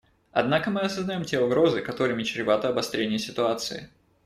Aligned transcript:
Однако 0.31 0.71
мы 0.71 0.81
осознаем 0.81 1.25
те 1.25 1.39
угрозы, 1.39 1.81
которыми 1.83 2.23
чревато 2.23 2.69
обострение 2.69 3.19
ситуации. 3.19 3.91